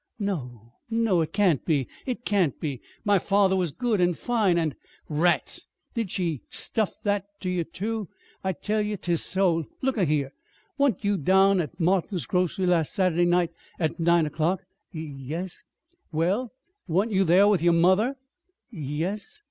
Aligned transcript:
"No, 0.17 0.73
no, 0.89 1.21
it 1.21 1.31
can't 1.31 1.63
be 1.63 1.87
it 2.07 2.25
can't 2.25 2.59
be! 2.59 2.81
My 3.05 3.19
father 3.19 3.55
was 3.55 3.71
good 3.71 4.01
and 4.01 4.17
fine, 4.17 4.57
and" 4.57 4.73
"Rats! 5.27 5.67
Did 5.93 6.09
she 6.09 6.41
stuff 6.49 6.93
ye 6.93 7.03
ter 7.03 7.03
that, 7.03 7.25
too? 7.71 8.09
I 8.43 8.53
tell 8.53 8.81
ye 8.81 8.97
'tis 8.97 9.23
so. 9.23 9.61
Say, 9.61 9.67
look 9.83 9.97
a 9.97 10.05
here! 10.05 10.33
Wa'n't 10.79 11.05
you 11.05 11.17
down 11.17 11.59
ter 11.59 11.69
Martin's 11.77 12.25
grocery 12.25 12.65
last 12.65 12.95
Sat'day 12.97 13.25
night 13.27 13.51
at 13.77 13.99
nine 13.99 14.25
o'clock?" 14.25 14.63
"Y 14.91 15.01
yes." 15.01 15.63
"Well, 16.11 16.51
wa'n't 16.87 17.11
you 17.11 17.23
there 17.23 17.47
with 17.47 17.61
yer 17.61 17.71
mother?" 17.71 18.15
"Y 18.71 18.79
yes." 18.79 19.39